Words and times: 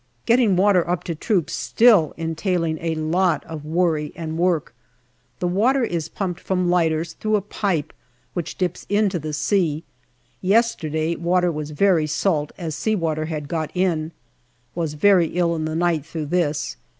Getting 0.25 0.55
water 0.55 0.89
up 0.89 1.03
to 1.03 1.13
troops 1.13 1.53
still 1.53 2.15
entailing 2.17 2.79
a 2.81 2.95
lot 2.95 3.43
of 3.45 3.63
worry 3.63 4.11
and 4.15 4.35
work. 4.35 4.73
The 5.37 5.47
water 5.47 5.83
is 5.83 6.09
pumped 6.09 6.39
from 6.39 6.71
lighters 6.71 7.13
through 7.13 7.35
a 7.35 7.41
pipe 7.41 7.93
which 8.33 8.57
dips 8.57 8.87
into 8.89 9.19
the 9.19 9.31
sea. 9.31 9.83
Yesterday 10.41 11.15
water 11.17 11.51
was 11.51 11.69
very 11.69 12.07
salt, 12.07 12.51
as 12.57 12.73
sea 12.73 12.95
water 12.95 13.25
had 13.25 13.47
got 13.47 13.69
in. 13.75 14.11
Was 14.73 14.95
very 14.95 15.27
ill 15.37 15.55
in 15.55 15.65
the 15.65 15.75
night 15.75 16.03
through 16.03 16.25
this. 16.25 16.77